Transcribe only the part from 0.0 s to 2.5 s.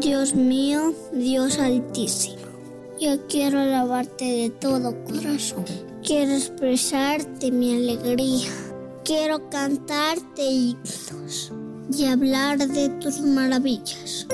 Dios mío, Dios altísimo,